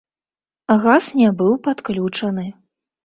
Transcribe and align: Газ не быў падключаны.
Газ 0.85 1.09
не 1.21 1.29
быў 1.41 1.53
падключаны. 1.67 2.47